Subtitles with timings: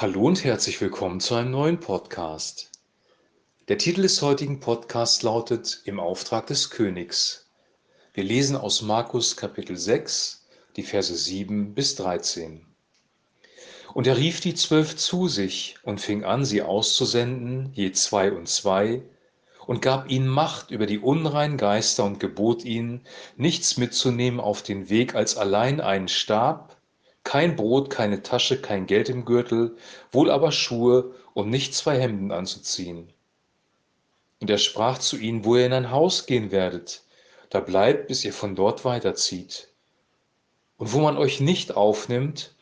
[0.00, 2.70] Hallo und herzlich willkommen zu einem neuen Podcast.
[3.66, 7.48] Der Titel des heutigen Podcasts lautet Im Auftrag des Königs.
[8.14, 12.64] Wir lesen aus Markus Kapitel 6, die Verse 7 bis 13.
[13.92, 18.48] Und er rief die Zwölf zu sich und fing an, sie auszusenden, je zwei und
[18.48, 19.02] zwei,
[19.66, 23.00] und gab ihnen Macht über die unreinen Geister und gebot ihnen,
[23.36, 26.77] nichts mitzunehmen auf den Weg als allein einen Stab,
[27.28, 29.76] kein Brot, keine Tasche, kein Geld im Gürtel,
[30.12, 33.12] wohl aber Schuhe und nicht zwei Hemden anzuziehen.
[34.40, 37.02] Und er sprach zu ihnen, wo ihr in ein Haus gehen werdet,
[37.50, 39.68] da bleibt, bis ihr von dort weiterzieht.
[40.78, 42.54] Und wo man euch nicht aufnimmt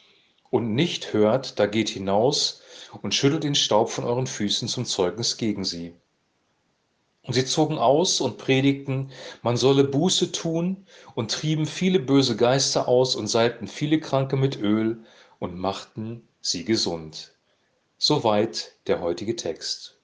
[0.50, 2.60] und nicht hört, da geht hinaus
[3.02, 5.94] und schüttelt den Staub von euren Füßen zum Zeugnis gegen sie.
[7.26, 9.10] Und sie zogen aus und predigten,
[9.42, 14.60] man solle Buße tun und trieben viele böse Geister aus und salbten viele Kranke mit
[14.60, 15.00] Öl
[15.40, 17.32] und machten sie gesund.
[17.98, 19.96] Soweit der heutige Text.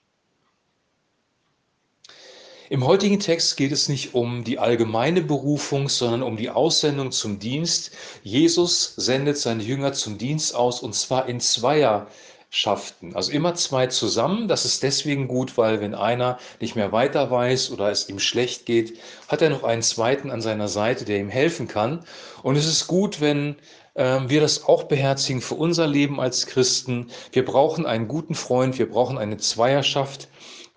[2.73, 7.39] Im heutigen Text geht es nicht um die allgemeine Berufung, sondern um die Aussendung zum
[7.39, 7.91] Dienst.
[8.23, 12.09] Jesus sendet seine Jünger zum Dienst aus und zwar in zweier
[12.55, 13.17] schafften.
[13.17, 14.47] Also immer zwei zusammen.
[14.47, 18.67] Das ist deswegen gut, weil wenn einer nicht mehr weiter weiß oder es ihm schlecht
[18.67, 22.05] geht, hat er noch einen zweiten an seiner Seite, der ihm helfen kann.
[22.42, 23.56] Und es ist gut, wenn
[23.94, 27.11] äh, wir das auch beherzigen für unser Leben als Christen.
[27.33, 30.28] Wir brauchen einen guten Freund, wir brauchen eine Zweierschaft,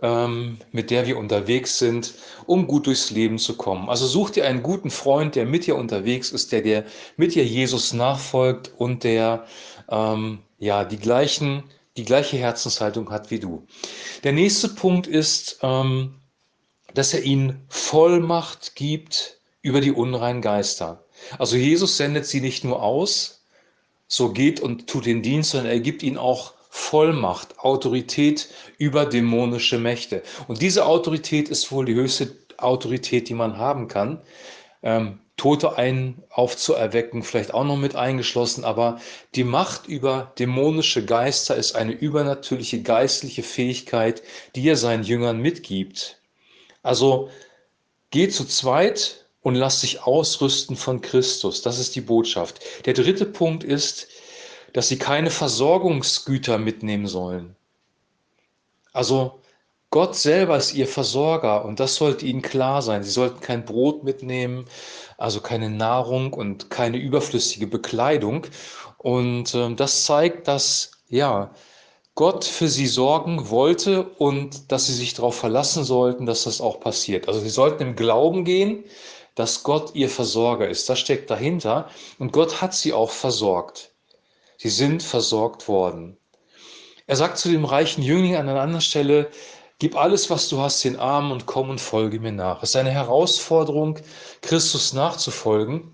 [0.01, 2.13] ähm, mit der wir unterwegs sind,
[2.45, 3.89] um gut durchs Leben zu kommen.
[3.89, 6.85] Also such dir einen guten Freund, der mit dir unterwegs ist, der dir
[7.17, 9.45] mit dir Jesus nachfolgt und der
[9.89, 11.63] ähm, ja die gleichen
[11.97, 13.65] die gleiche Herzenshaltung hat wie du.
[14.23, 16.15] Der nächste Punkt ist, ähm,
[16.93, 21.05] dass er ihnen Vollmacht gibt über die unreinen Geister.
[21.39, 23.45] Also Jesus sendet sie nicht nur aus,
[24.07, 29.79] so geht und tut den Dienst, sondern er gibt ihnen auch Vollmacht, Autorität über dämonische
[29.79, 30.23] Mächte.
[30.47, 34.21] Und diese Autorität ist wohl die höchste Autorität, die man haben kann.
[34.83, 39.01] Ähm, Tote ein aufzuerwecken, vielleicht auch noch mit eingeschlossen, aber
[39.35, 44.23] die Macht über dämonische Geister ist eine übernatürliche geistliche Fähigkeit,
[44.55, 46.21] die er seinen Jüngern mitgibt.
[46.83, 47.29] Also
[48.11, 51.61] geht zu zweit und lasst sich ausrüsten von Christus.
[51.61, 52.61] Das ist die Botschaft.
[52.85, 54.07] Der dritte Punkt ist,
[54.71, 57.55] dass sie keine Versorgungsgüter mitnehmen sollen.
[58.93, 59.41] Also
[59.95, 63.01] Gott selber ist ihr Versorger und das sollte ihnen klar sein.
[63.01, 64.65] Sie sollten kein Brot mitnehmen,
[65.17, 68.45] also keine Nahrung und keine überflüssige Bekleidung.
[68.97, 71.53] Und äh, das zeigt, dass ja
[72.13, 76.81] Gott für sie sorgen wollte und dass sie sich darauf verlassen sollten, dass das auch
[76.81, 77.29] passiert.
[77.29, 78.83] Also sie sollten im Glauben gehen,
[79.35, 80.89] dass Gott ihr Versorger ist.
[80.89, 81.87] Das steckt dahinter
[82.19, 83.93] und Gott hat sie auch versorgt.
[84.57, 86.17] Sie sind versorgt worden.
[87.07, 89.29] Er sagt zu dem reichen Jüngling an einer anderen Stelle,
[89.79, 92.63] gib alles, was du hast, den Armen und komm und folge mir nach.
[92.63, 93.99] Es ist eine Herausforderung,
[94.41, 95.91] Christus nachzufolgen.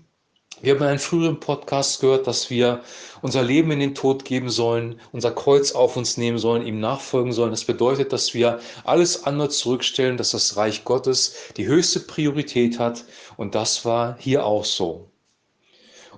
[0.60, 2.82] Wir haben in einem früheren Podcast gehört, dass wir
[3.20, 7.32] unser Leben in den Tod geben sollen, unser Kreuz auf uns nehmen sollen, ihm nachfolgen
[7.32, 7.50] sollen.
[7.50, 13.04] Das bedeutet, dass wir alles andere zurückstellen, dass das Reich Gottes die höchste Priorität hat.
[13.36, 15.08] Und das war hier auch so.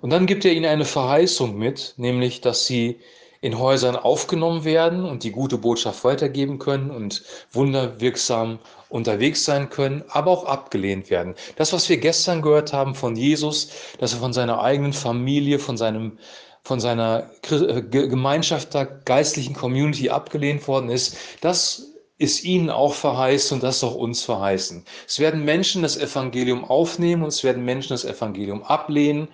[0.03, 3.01] Und dann gibt er ihnen eine Verheißung mit, nämlich, dass sie
[3.45, 7.23] in Häusern aufgenommen werden und die gute Botschaft weitergeben können und
[7.53, 11.35] wunderwirksam unterwegs sein können, aber auch abgelehnt werden.
[11.57, 13.69] Das, was wir gestern gehört haben von Jesus,
[13.99, 16.19] dass er von seiner eigenen Familie, von seinem
[16.63, 23.57] von seiner äh, Gemeinschaft der geistlichen Community abgelehnt worden ist, das ist ihnen auch verheißen
[23.57, 24.87] und das auch uns verheißen.
[25.07, 29.29] Es werden Menschen das Evangelium aufnehmen und es werden Menschen das Evangelium ablehnen.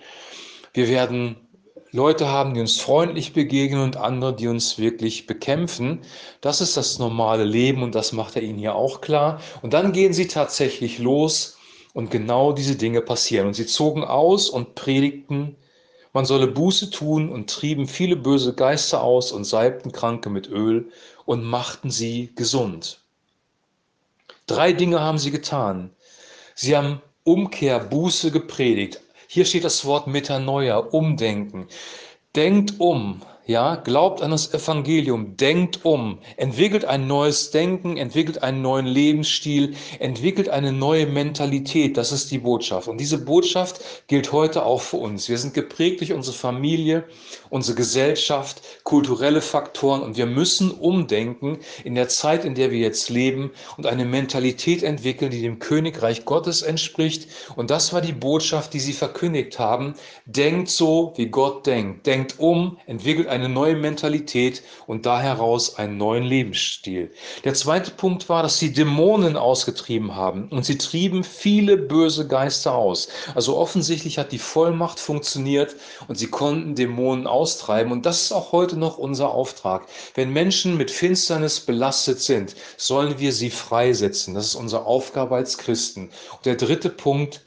[0.73, 1.37] Wir werden
[1.93, 5.99] Leute haben, die uns freundlich begegnen und andere, die uns wirklich bekämpfen.
[6.39, 9.41] Das ist das normale Leben und das macht er ihnen hier auch klar.
[9.61, 11.57] Und dann gehen sie tatsächlich los
[11.93, 13.47] und genau diese Dinge passieren.
[13.47, 15.57] Und sie zogen aus und predigten,
[16.13, 20.89] man solle Buße tun und trieben viele böse Geister aus und salbten Kranke mit Öl
[21.25, 23.01] und machten sie gesund.
[24.47, 25.91] Drei Dinge haben sie getan.
[26.55, 29.01] Sie haben Umkehr, Buße gepredigt,
[29.33, 31.67] hier steht das Wort Metanoia, umdenken.
[32.35, 38.61] Denkt um, ja, glaubt an das Evangelium, denkt um, entwickelt ein neues Denken, entwickelt einen
[38.61, 41.97] neuen Lebensstil, entwickelt eine neue Mentalität.
[41.97, 42.87] Das ist die Botschaft.
[42.87, 45.27] Und diese Botschaft gilt heute auch für uns.
[45.27, 47.03] Wir sind geprägt durch unsere Familie,
[47.49, 53.09] unsere Gesellschaft, kulturelle Faktoren und wir müssen umdenken in der Zeit, in der wir jetzt
[53.09, 57.27] leben und eine Mentalität entwickeln, die dem Königreich Gottes entspricht.
[57.57, 59.95] Und das war die Botschaft, die sie verkündigt haben.
[60.25, 62.07] Denkt so, wie Gott denkt.
[62.07, 67.11] Denkt um, entwickelt eine neue Mentalität und da heraus einen neuen Lebensstil.
[67.43, 72.73] Der zweite Punkt war, dass sie Dämonen ausgetrieben haben und sie trieben viele böse Geister
[72.73, 73.09] aus.
[73.35, 75.75] Also offensichtlich hat die Vollmacht funktioniert
[76.07, 77.91] und sie konnten Dämonen austreiben.
[77.91, 79.87] Und das ist auch heute noch unser Auftrag.
[80.15, 84.33] Wenn Menschen mit Finsternis belastet sind, sollen wir sie freisetzen.
[84.33, 86.09] Das ist unsere Aufgabe als Christen.
[86.33, 87.41] Und der dritte Punkt,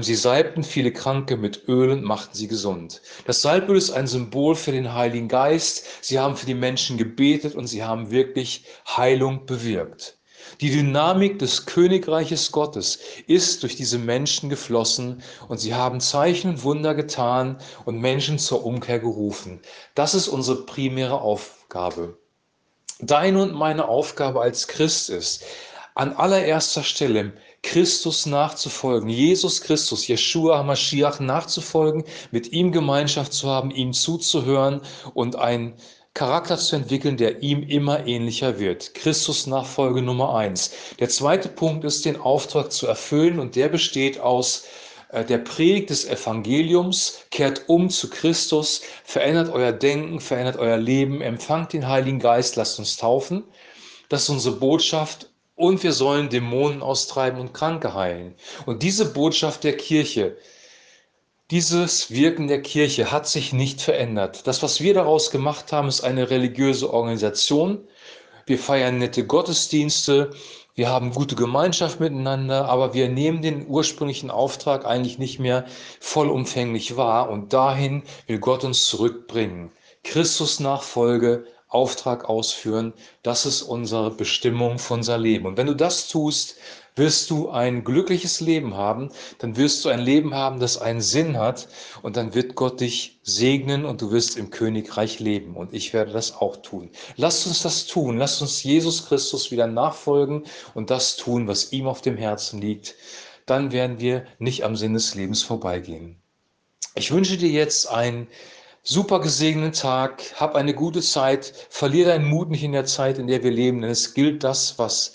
[0.00, 3.02] Sie salbten viele Kranke mit Öl und machten sie gesund.
[3.26, 5.84] Das Salböl ist ein Symbol für den Heiligen Geist.
[6.00, 8.64] Sie haben für die Menschen gebetet und sie haben wirklich
[8.96, 10.16] Heilung bewirkt.
[10.62, 16.62] Die Dynamik des Königreiches Gottes ist durch diese Menschen geflossen und sie haben Zeichen und
[16.62, 19.60] Wunder getan und Menschen zur Umkehr gerufen.
[19.94, 22.16] Das ist unsere primäre Aufgabe.
[23.00, 25.44] Deine und meine Aufgabe als Christ ist,
[25.96, 27.32] an allererster Stelle
[27.62, 34.82] Christus nachzufolgen, Jesus Christus, Yeshua HaMashiach nachzufolgen, mit ihm Gemeinschaft zu haben, ihm zuzuhören
[35.14, 35.74] und ein
[36.12, 38.94] Charakter zu entwickeln, der ihm immer ähnlicher wird.
[38.94, 40.70] Christus Nachfolge Nummer eins.
[41.00, 44.64] Der zweite Punkt ist, den Auftrag zu erfüllen und der besteht aus
[45.08, 51.22] äh, der Predigt des Evangeliums, kehrt um zu Christus, verändert euer Denken, verändert euer Leben,
[51.22, 53.44] empfangt den Heiligen Geist, lasst uns taufen.
[54.10, 58.34] Das ist unsere Botschaft und wir sollen Dämonen austreiben und Kranke heilen.
[58.66, 60.36] Und diese Botschaft der Kirche,
[61.50, 64.46] dieses Wirken der Kirche hat sich nicht verändert.
[64.46, 67.88] Das, was wir daraus gemacht haben, ist eine religiöse Organisation.
[68.46, 70.30] Wir feiern nette Gottesdienste,
[70.76, 75.64] wir haben gute Gemeinschaft miteinander, aber wir nehmen den ursprünglichen Auftrag eigentlich nicht mehr
[76.00, 79.72] vollumfänglich wahr und dahin will Gott uns zurückbringen.
[80.04, 81.46] Christus Nachfolge,
[81.76, 85.44] Auftrag ausführen, das ist unsere Bestimmung von unser Leben.
[85.44, 86.56] Und wenn du das tust,
[86.94, 91.36] wirst du ein glückliches Leben haben, dann wirst du ein Leben haben, das einen Sinn
[91.36, 91.68] hat
[92.00, 96.12] und dann wird Gott dich segnen und du wirst im Königreich leben und ich werde
[96.12, 96.88] das auch tun.
[97.16, 101.86] Lasst uns das tun, lasst uns Jesus Christus wieder nachfolgen und das tun, was ihm
[101.86, 102.94] auf dem Herzen liegt.
[103.44, 106.16] Dann werden wir nicht am Sinn des Lebens vorbeigehen.
[106.94, 108.26] Ich wünsche dir jetzt einen
[108.86, 113.26] super gesegneten Tag, hab eine gute Zeit, verliere deinen Mut nicht in der Zeit, in
[113.26, 115.12] der wir leben, denn es gilt das, was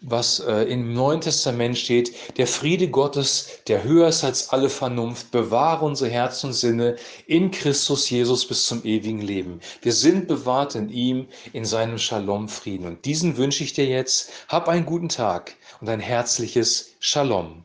[0.00, 5.32] was äh, im Neuen Testament steht, der Friede Gottes, der höher ist als alle Vernunft,
[5.32, 6.96] bewahre unsere Herzen und Sinne
[7.26, 9.60] in Christus Jesus bis zum ewigen Leben.
[9.82, 12.86] Wir sind bewahrt in ihm, in seinem Shalom Frieden.
[12.86, 14.30] Und diesen wünsche ich dir jetzt.
[14.48, 17.64] Hab einen guten Tag und ein herzliches Shalom.